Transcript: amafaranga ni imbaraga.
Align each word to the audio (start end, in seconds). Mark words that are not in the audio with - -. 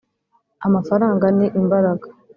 amafaranga 0.67 1.25
ni 1.37 1.45
imbaraga. 1.59 2.07